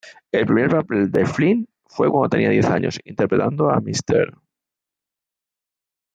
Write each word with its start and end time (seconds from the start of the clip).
El 0.31 0.47
primer 0.47 0.67
papel 0.71 1.11
de 1.11 1.27
Flynn 1.27 1.69
fue 1.85 2.09
cuando 2.09 2.29
tenía 2.29 2.49
diez 2.49 2.65
años, 2.65 2.97
interpretando 3.05 3.69
a 3.69 3.79
Mr. 3.79 4.33